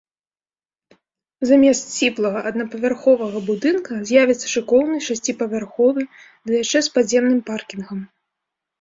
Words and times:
Замест 1.49 1.83
сціплага 1.97 2.39
аднапавярховага 2.53 3.39
будынка 3.51 4.01
з'явіцца 4.13 4.47
шыкоўны 4.55 4.97
шасціпавярховы, 5.11 6.01
ды 6.45 6.51
яшчэ 6.67 6.79
з 6.91 6.97
падземным 7.01 7.41
паркінгам. 7.55 7.99